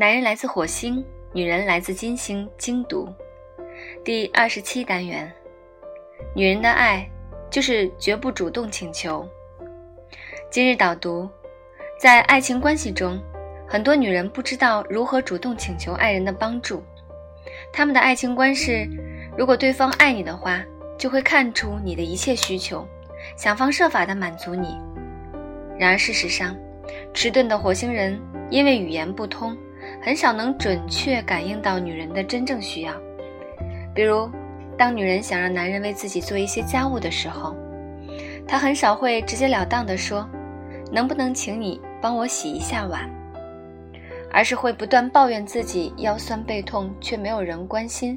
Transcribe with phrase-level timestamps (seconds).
[0.00, 2.48] 男人来自火星，女人来自金星。
[2.56, 3.12] 精读
[4.04, 5.28] 第二十七单元：
[6.36, 7.04] 女人的爱
[7.50, 9.28] 就是绝不主动请求。
[10.52, 11.28] 今日导读：
[11.98, 13.20] 在爱情关系中，
[13.66, 16.80] 很多女人不知道如何主动请求爱人的帮助。
[17.72, 18.88] 他们的爱情观是：
[19.36, 20.64] 如果对方爱你的话，
[20.96, 22.86] 就会看出你的一切需求，
[23.36, 24.78] 想方设法地满足你。
[25.76, 26.56] 然而事实上，
[27.12, 28.16] 迟钝的火星人
[28.48, 29.58] 因为语言不通，
[30.02, 32.92] 很少能准确感应到女人的真正需要。
[33.94, 34.30] 比如，
[34.76, 37.54] 当女人想让男人为自己做一些家务的时候，
[38.46, 40.28] 她很少会直截了当地说
[40.90, 43.08] ：“能不能请你帮我洗一下碗？”
[44.30, 48.16] 而是会不断抱怨自己腰酸背痛，却没有人关心。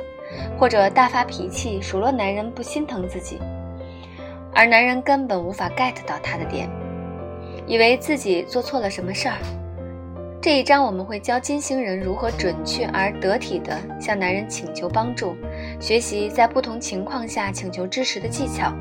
[0.57, 3.37] 或者大发脾气数落男人不心疼自己，
[4.53, 6.69] 而男人根本无法 get 到他的点，
[7.67, 9.35] 以为自己做错了什么事儿。
[10.41, 15.37] 这一章我们会教金星人如何准确而得体地向男人请求帮助，
[15.79, 18.73] 学习在不同情况下请求支持的技巧。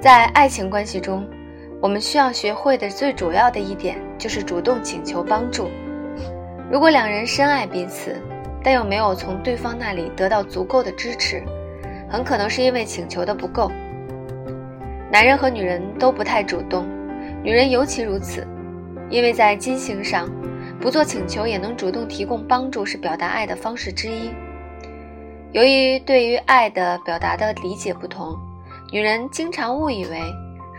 [0.00, 1.28] 在爱情关系中，
[1.82, 5.68] 我们需要学会的最主要的一点就是主动请求帮助。
[6.70, 8.16] 如果两人深爱彼此，
[8.64, 11.42] 但又没有从对方那里得到足够的支持，
[12.08, 13.70] 很可能是因为请求的不够。
[15.12, 16.86] 男人和女人都不太主动，
[17.42, 18.46] 女人尤其如此，
[19.10, 20.30] 因为在金星上，
[20.80, 24.30] 不做请求也能主动提供帮助是表达爱的方式之一。
[25.52, 28.38] 由于对于爱的表达的理解不同，
[28.92, 30.22] 女人经常误以为，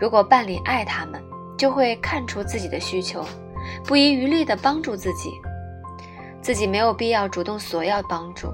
[0.00, 1.22] 如果伴侣爱他们，
[1.58, 3.22] 就会看出自己的需求，
[3.84, 5.30] 不遗余力地帮助自己。
[6.40, 8.48] 自己没有必要主动索要帮助，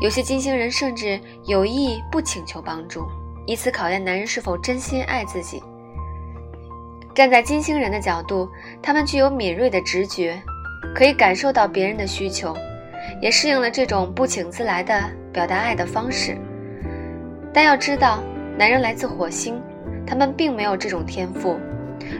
[0.00, 3.04] 有些金星人甚至有意不请求帮助，
[3.46, 5.62] 以此考验男人是否真心爱自己。
[7.16, 8.46] 站在金星人的角度，
[8.82, 10.38] 他们具有敏锐的直觉，
[10.94, 12.54] 可以感受到别人的需求，
[13.22, 15.02] 也适应了这种不请自来的
[15.32, 16.36] 表达爱的方式。
[17.54, 18.22] 但要知道，
[18.58, 19.58] 男人来自火星，
[20.06, 21.58] 他们并没有这种天赋。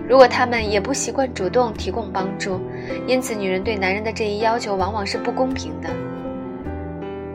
[0.09, 2.59] 如果他们也不习惯主动提供帮助，
[3.07, 5.91] 因此女人对男人的这一要求往往是不公平的。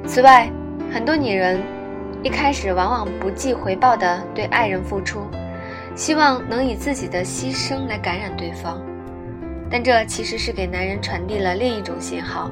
[0.07, 0.49] 此外，
[0.91, 1.61] 很多女人
[2.23, 5.27] 一开始往往不计回报地对爱人付出，
[5.95, 8.81] 希望能以自己的牺牲来感染对方，
[9.69, 12.49] 但这其实是给男人传递了另一种信号，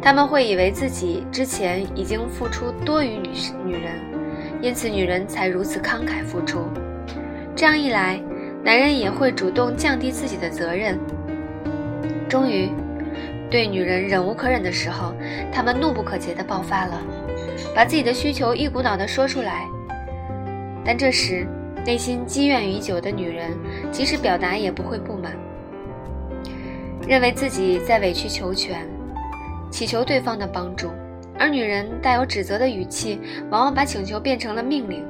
[0.00, 3.30] 他们会以为自己之前已经付出多于女
[3.64, 3.92] 女人，
[4.60, 6.68] 因此女人才如此慷慨付出。
[7.54, 8.20] 这样一来。
[8.64, 10.98] 男人也会主动降低自己的责任。
[12.28, 12.70] 终于，
[13.48, 15.14] 对女人忍无可忍的时候，
[15.50, 17.00] 他们怒不可遏地爆发了，
[17.74, 19.64] 把自己的需求一股脑地说出来。
[20.84, 21.46] 但这时，
[21.84, 23.56] 内心积怨已久的女人，
[23.90, 25.36] 即使表达也不会不满，
[27.08, 28.86] 认为自己在委曲求全，
[29.70, 30.90] 祈求对方的帮助。
[31.38, 35.06] 而女人带有指责的语气，往往把请求变成了命令。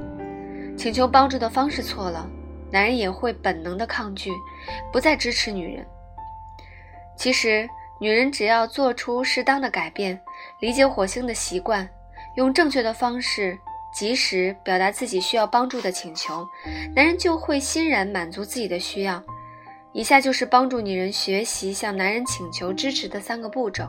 [0.76, 2.28] 请求帮助的方式错了。
[2.70, 4.30] 男人也会本能的抗拒，
[4.92, 5.86] 不再支持女人。
[7.16, 7.66] 其实，
[7.98, 10.20] 女人只要做出适当的改变，
[10.60, 11.88] 理解火星的习惯，
[12.36, 13.58] 用正确的方式
[13.94, 16.46] 及时表达自己需要帮助的请求，
[16.94, 19.22] 男人就会欣然满足自己的需要。
[19.92, 23.88] 以下就是帮助女人学习向男人请求支持的三个步骤。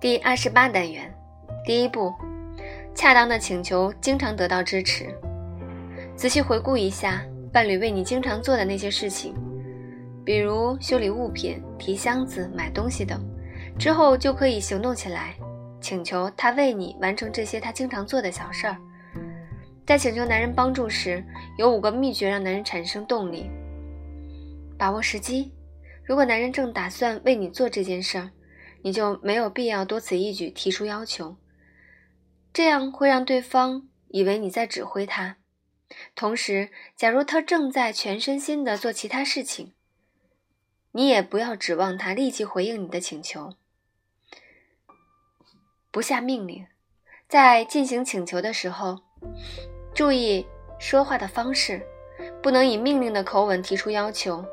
[0.00, 1.12] 第二十八单元，
[1.64, 2.12] 第一步，
[2.94, 5.06] 恰当的请求经常得到支持。
[6.14, 9.34] 仔细回顾一下伴侣为你经常做的那些事情，
[10.24, 13.20] 比如修理物品、提箱子、买东西等，
[13.78, 15.34] 之后就可以行动起来，
[15.80, 18.76] 请求他为你完成这些他经常做的小事儿。
[19.86, 21.24] 在请求男人帮助时，
[21.56, 23.50] 有五个秘诀让男人产生动力。
[24.78, 25.52] 把握时机，
[26.04, 28.30] 如果男人正打算为你做这件事儿，
[28.82, 31.36] 你就没有必要多此一举提出要求，
[32.52, 35.36] 这样会让对方以为你在指挥他。
[36.14, 39.72] 同时，假如他正在全身心地做其他事情，
[40.92, 43.54] 你也不要指望他立即回应你的请求。
[45.90, 46.66] 不下命令，
[47.28, 48.98] 在进行请求的时候，
[49.94, 50.46] 注意
[50.78, 51.80] 说话的方式，
[52.42, 54.44] 不能以命令的口吻提出要求，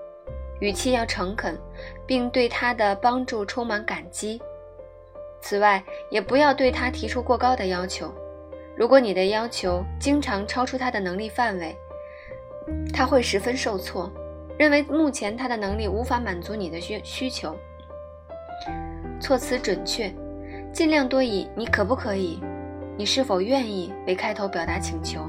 [0.62, 1.60] 语气要诚恳，
[2.08, 4.42] 并对他的帮助充满感激。
[5.42, 8.14] 此外，也不要对他提出过高的要求。
[8.78, 11.76] 如果你的要求经常超出他的能力范围，
[12.94, 14.10] 他会十分受挫，
[14.58, 17.56] 认为目前他的能力无法满足你的需需求。
[19.20, 20.12] 措辞准确，
[20.76, 22.38] 尽量多以“你可不可以
[23.00, 25.22] ”“你是否愿意”为开头表达请求，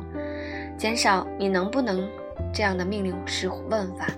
[0.76, 2.04] 减少“你能不能”
[2.52, 4.08] 这样的命令式问法。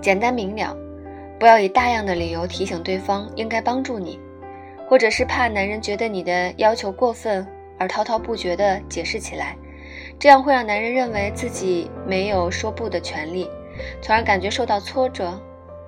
[0.00, 0.72] 简单明了，
[1.40, 4.16] 不要以大样的理由提醒对方应该帮助你，
[4.88, 7.44] 或者是怕男人觉得你的要求过分
[7.80, 9.56] 而滔滔不绝地解释起来，
[10.20, 13.50] 这样会让男人认为自己没有说不的权利，
[14.00, 15.36] 从而感觉受到挫折、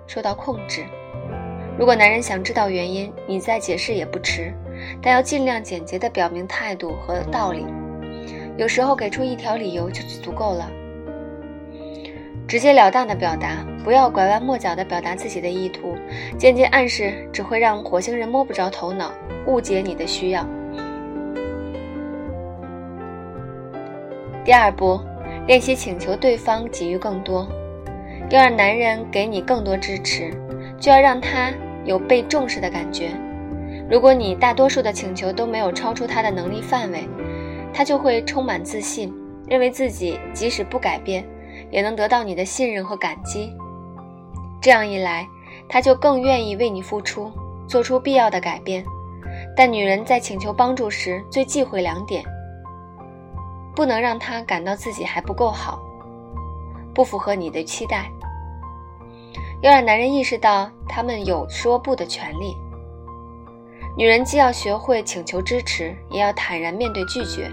[0.08, 0.84] 受到控制。
[1.78, 4.52] 如果男人想知道原因，你再解释也不迟，
[5.00, 7.64] 但要尽量简洁地表明态度和道理。
[8.56, 10.68] 有时候给出一条理由就足够了。
[12.48, 15.94] 直截了当的表达，不要拐弯抹角的表达自己的意图，
[16.36, 19.12] 间接暗示只会让火星人摸不着头脑，
[19.46, 20.44] 误解你的需要。
[24.44, 24.98] 第二步，
[25.46, 27.46] 练习请求对方给予更多，
[28.30, 30.32] 要让男人给你更多支持，
[30.80, 31.52] 就要让他
[31.88, 33.10] 有被重视的感觉。
[33.90, 37.08] 如果你大多数的请求都没有超出他的能力范围，
[37.72, 39.10] 他就会充满自信，
[39.48, 41.26] 认为自己即使不改变，
[41.70, 43.50] 也能得到你的信任和感激。
[44.60, 45.26] 这样一来，
[45.66, 47.32] 他就更愿意为你付出，
[47.66, 48.84] 做出必要的改变。
[49.56, 52.22] 但女人在请求帮助时最忌讳两点：
[53.74, 55.80] 不能让他感到自己还不够好，
[56.92, 58.10] 不符合你的期待。
[59.60, 62.56] 要让男人意识到他们有说不的权利。
[63.96, 67.50] 女人既要学会请求支持，也要坦然面对拒绝。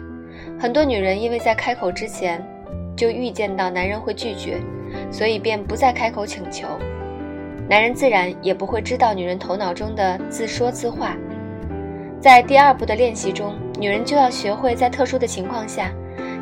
[0.60, 2.46] 很多女人因为在开口之前
[2.96, 4.62] 就预见到男人会拒绝，
[5.12, 6.68] 所以便不再开口请求。
[7.68, 11.18] 男人自然也不会知道女人头脑中的自说自话。
[12.22, 15.92] 在第二步的练习中，女人就要学会在特殊的情况下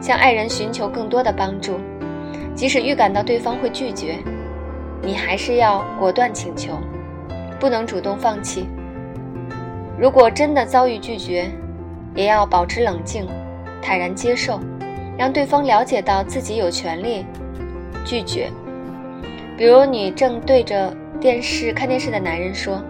[0.02, 1.80] 向爱人寻求更多的帮助，
[2.54, 4.18] 即使预感到对方会拒绝，
[5.04, 6.80] 你还是要果断请求，
[7.60, 8.66] 不能主动放弃。
[10.00, 11.52] 如果真的遭遇拒绝，
[12.16, 13.28] 也要保持冷静，
[13.82, 14.60] 坦然接受，
[15.18, 17.26] 让对方了解到自己有权利
[18.06, 18.50] 拒绝。
[19.58, 22.82] 比如，你正对着电视看电视的男人说：“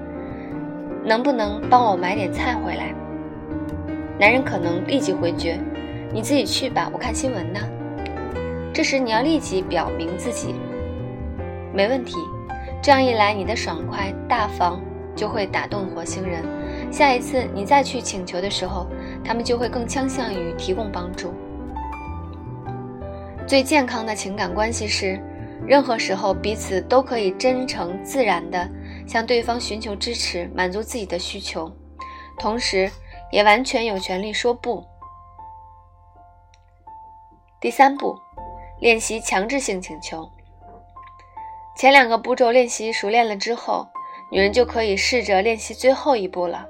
[1.04, 2.94] 能不能帮我买点菜回来？”
[4.19, 5.60] 男人可能立即回绝
[6.13, 7.60] ：“你自己去吧，我看新闻呢。”
[8.71, 10.56] 这时你要立即表明自己
[11.73, 12.15] 没问题，
[12.81, 14.79] 这样一来，你的爽快大方
[15.15, 16.43] 就会打动火星人。
[16.91, 18.87] 下一次你再去请求的时候，
[19.25, 21.33] 他们就会更倾向于提供帮助。
[23.47, 25.19] 最健康的情感关系是，
[25.65, 28.69] 任何时候彼此都可以真诚自然地
[29.07, 31.71] 向对方寻求支持，满足自己的需求，
[32.37, 32.89] 同时
[33.31, 34.83] 也完全有权利说不。
[37.59, 38.15] 第三步，
[38.79, 40.29] 练习强制性请求。
[41.75, 43.87] 前两个步骤练习熟练了之后，
[44.31, 46.67] 女人就可以试着练习最后一步了。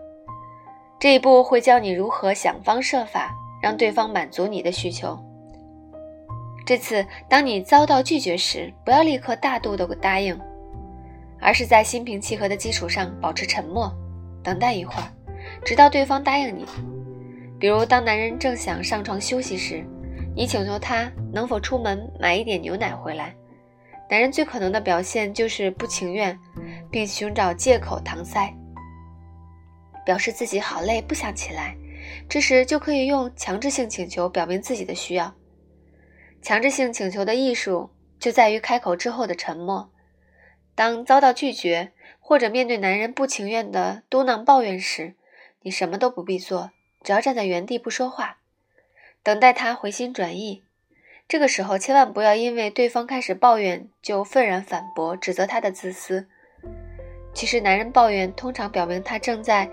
[1.00, 5.17] 这一步会教你如何想方设法让对方满足你的需求。
[6.65, 10.39] 这次，当你遭到拒绝时，不要立刻大度的答应，
[11.41, 13.91] 而是在心平气和的基础上保持沉默，
[14.41, 15.11] 等待一会儿，
[15.65, 16.65] 直到对方答应你。
[17.59, 19.85] 比如，当男人正想上床休息时，
[20.33, 23.35] 你请求他能否出门买一点牛奶回来。
[24.09, 26.39] 男人最可能的表现就是不情愿，
[26.91, 28.53] 并寻找借口搪塞。
[30.05, 31.75] 表示自己好累，不想起来，
[32.27, 35.33] 这时就可以用强制性请求表明自己的需要。
[36.42, 37.89] 强制性请求的艺术
[38.19, 39.89] 就在于开口之后的沉默。
[40.75, 45.16] 当遭到拒绝，或者面对男人不情愿的嘟囔抱怨时，
[45.61, 48.39] 你什么都不必做，只要站在原地不说话，
[49.23, 50.63] 等待他回心转意。
[51.27, 56.27] 这个时候千万不要因为对方开始抱怨就愤然反驳，指责他的自私。
[57.33, 59.68] 其实，男人抱怨通常表明他正在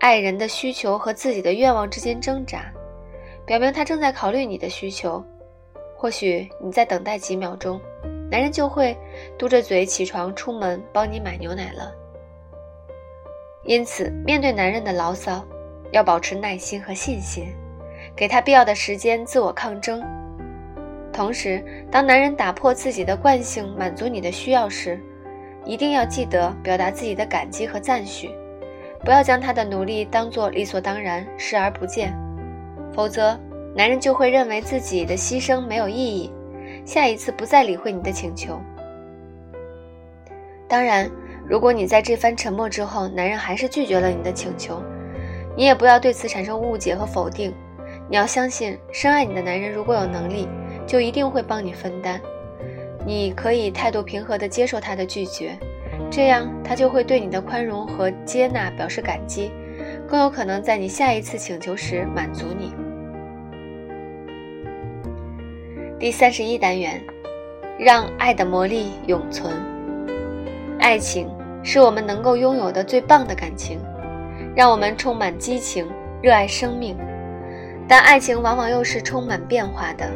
[0.00, 2.72] 爱人的需求和自己的愿望之间挣扎，
[3.46, 5.24] 表明他正在考虑你的需求。
[5.96, 7.80] 或许你再等待几秒钟，
[8.28, 8.96] 男人就会
[9.38, 11.94] 嘟着嘴起床出门帮你买牛奶了。
[13.64, 15.46] 因此，面对男人的牢骚，
[15.92, 17.46] 要保持耐心和信心，
[18.16, 20.02] 给他必要的时间自我抗争。
[21.14, 25.00] 同时，当男人打破自己的惯性满足你的需要时，
[25.64, 28.28] 一定要记得表达自己的感激和赞许，
[29.04, 32.12] 不要将他的努力当作理所当然视而不见，
[32.92, 33.38] 否则
[33.76, 36.32] 男人就会认为自己的牺牲没有意义，
[36.84, 38.60] 下一次不再理会你的请求。
[40.66, 41.08] 当然，
[41.46, 44.82] 如果你在这番沉默之后，男人还是拒绝了你的请求，
[45.56, 47.54] 你也不要对此产生误解和否定，
[48.10, 50.48] 你要相信，深爱你的男人如果有能力，
[50.86, 52.20] 就一定会帮你分担。
[53.06, 55.58] 你可以态度平和地接受他的拒绝，
[56.10, 59.50] 这样他就会对你的宽容和接纳表示感激，
[60.08, 62.72] 更有可能在你下一次请求时满足你。
[65.98, 67.00] 第三十一单元，
[67.78, 69.52] 让爱的魔力永存。
[70.78, 71.28] 爱情
[71.62, 73.78] 是我们能够拥有的最棒的感情，
[74.54, 75.86] 让我们充满激情，
[76.22, 76.96] 热爱生命。
[77.86, 80.10] 但爱情往往又是充满变化的，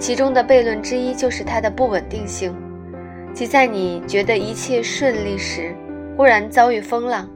[0.00, 2.56] 其中的悖论之一就是它的不稳定性，
[3.34, 5.76] 即在你觉得一切顺利时，
[6.16, 7.28] 忽然遭遇风浪，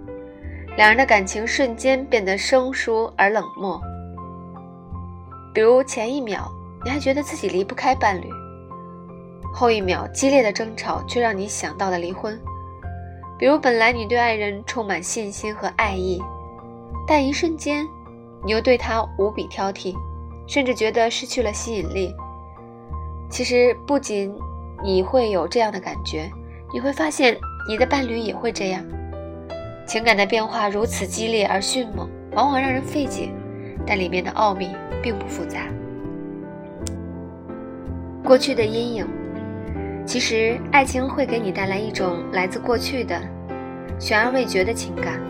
[0.75, 3.79] 两人的感情瞬间变得生疏而冷漠。
[5.53, 6.51] 比如前一秒
[6.83, 8.27] 你还觉得自己离不开伴侣，
[9.53, 12.41] 后一秒激烈的争吵却让你想到了离婚。
[13.39, 16.19] 比如本来你对爱人充满信心和爱意，
[17.07, 17.87] 但一瞬间。
[18.43, 19.95] 你又对他无比挑剔，
[20.47, 22.15] 甚至觉得失去了吸引力。
[23.29, 24.33] 其实不仅
[24.83, 26.31] 你会有这样的感觉，
[26.73, 27.37] 你会发现
[27.69, 28.85] 你的伴侣也会这样。
[29.87, 33.29] 情感的变化如此激烈而迅猛，往往让人费解，
[33.87, 34.71] 但里面的奥秘
[35.03, 35.61] 并不复杂。
[38.25, 39.07] 过去的阴影，
[40.07, 43.21] 其实爱情会给你带来一种来自过去的
[43.99, 45.21] 悬而未决的情感。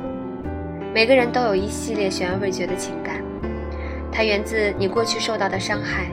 [0.95, 3.17] 每个人都有一系列悬而未决的情感，
[4.13, 6.07] 它源自你过去受到的伤害。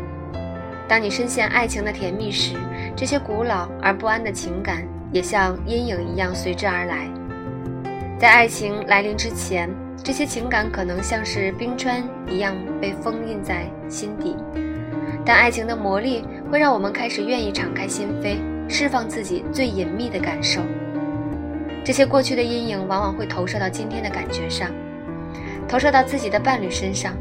[0.91, 2.53] 当你深陷爱情的甜蜜时，
[2.97, 7.07] 这些古老而不安的情感也像阴影一样随之而来。
[8.19, 9.69] 在爱情来临之前，
[10.03, 14.35] 这些情感可能像是冰川一样被封印在心底，
[15.25, 18.35] 但爱情的魔力会让我们开始愿意敞开心扉，
[18.67, 20.59] 释放自己最隐秘的感受。
[21.85, 24.69] 这些过去的阴影往往会投射到今天的感觉上，
[25.69, 27.13] 投射到自己的伴侣身上。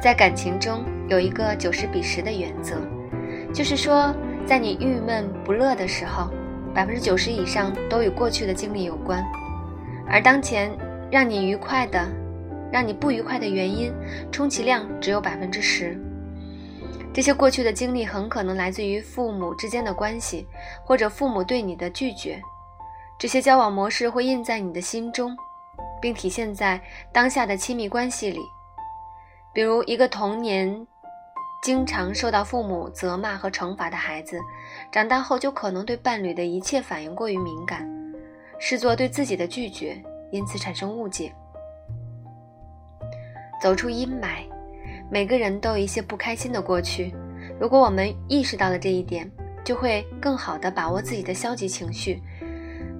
[0.00, 2.76] 在感情中有一个九十比十的原则，
[3.52, 4.14] 就是说，
[4.46, 6.30] 在你郁闷不乐的时候，
[6.74, 9.24] 百分之九十以上都与过去的经历有关，
[10.06, 10.70] 而当前
[11.10, 12.06] 让你愉快的、
[12.70, 13.92] 让你不愉快的原因，
[14.30, 15.98] 充其量只有百分之十。
[17.10, 20.46] 这些过去的经历很可能来自于父母之间的关系，
[20.84, 22.40] 或者父母对你的拒绝。
[23.18, 25.34] 这些交往模式会印在你的心中，
[26.00, 28.40] 并体现在当下的亲密关系里。
[29.52, 30.86] 比如，一个童年
[31.62, 34.38] 经常受到父母责骂和惩罚的孩子，
[34.92, 37.86] 长大后就可能对伴侣的一切反应过于敏感，
[38.58, 40.00] 视作对自己的拒绝，
[40.30, 41.32] 因此产生误解。
[43.60, 44.44] 走出阴霾，
[45.10, 47.12] 每个人都有一些不开心的过去。
[47.60, 49.28] 如果我们意识到了这一点，
[49.64, 52.22] 就会更好地把握自己的消极情绪。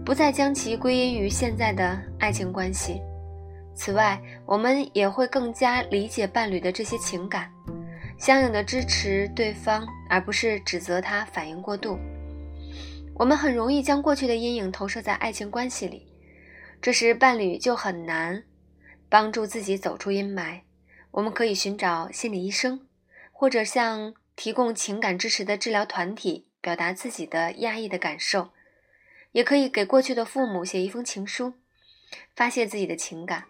[0.05, 3.01] 不再将其归因于现在的爱情关系。
[3.75, 7.49] 此外，我们也会更加理解伴侣的这些情感，
[8.19, 11.99] 相应的支持对方，而不是指责他反应过度。
[13.15, 16.07] 我们很容易将过去的阴影投射在爱情关系里，
[16.83, 18.45] 这时伴侣就很难
[19.09, 20.61] 帮助自己走出阴霾。
[21.13, 22.87] 我们可以寻找心理医生，
[23.33, 28.51] 或者向提供情感支持的治疗团体表达自己的压抑的感受。
[29.33, 31.55] 也可以给过去的父母写一封情书，
[32.35, 33.45] 发泄自己的情感。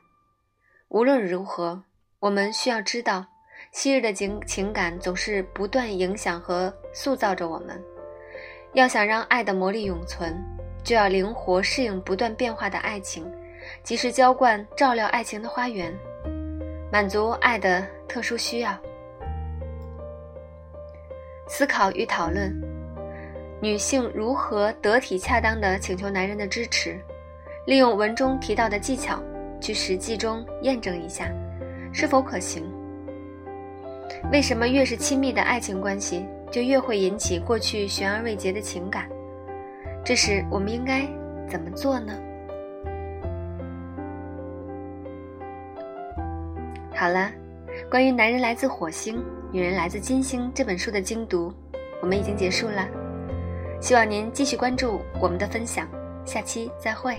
[0.88, 1.84] 无论如何，
[2.20, 3.26] 我们需要知道，
[3.72, 7.80] 昔日的情情感总是不断影响和塑造着我们。
[8.72, 10.34] 要想让爱的魔力永存，
[10.82, 13.30] 就要灵活适应不断变化的爱情，
[13.82, 15.92] 及时浇灌、照料爱情的花园，
[16.92, 18.76] 满足爱的特殊需要。
[21.48, 22.54] 思考与讨论。
[23.60, 26.96] 女性如何得体恰当地请求男人的支持？
[27.66, 29.20] 利用文中提到的技巧，
[29.60, 31.28] 去实际中验证一下，
[31.92, 32.64] 是否可行？
[34.32, 39.08] 为什么越是亲密的爱情关系，就越会引起过去悬而未决的情感？
[40.04, 41.06] 这时我们应该
[41.48, 42.12] 怎么做呢？
[46.94, 47.30] 好了，
[47.90, 49.22] 关于《男人来自火星，
[49.52, 51.52] 女人来自金星》这本书的精读，
[52.02, 52.88] 我们已经结束了。
[53.80, 55.86] 希望您继续关注我们的分享，
[56.24, 57.16] 下期再会。